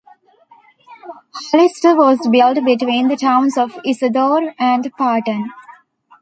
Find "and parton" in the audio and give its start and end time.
4.57-5.51